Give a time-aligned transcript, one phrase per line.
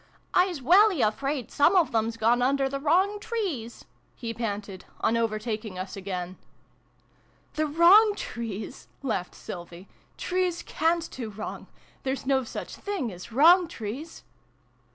[0.33, 3.85] "I's welly afraid some of them's gone under the wrong trees!"
[4.15, 6.37] he panted, on overtaking us again."
[7.53, 9.87] The wrong trees!" laughed Sylvie."
[10.27, 11.67] Trees cant do wrong!
[12.01, 14.23] There's no such things as wrong trees